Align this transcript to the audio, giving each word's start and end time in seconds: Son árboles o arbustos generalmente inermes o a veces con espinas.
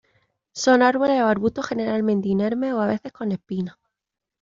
Son 0.55 0.81
árboles 0.81 1.21
o 1.21 1.27
arbustos 1.27 1.67
generalmente 1.67 2.27
inermes 2.27 2.73
o 2.73 2.81
a 2.81 2.87
veces 2.87 3.11
con 3.11 3.31
espinas. 3.31 3.75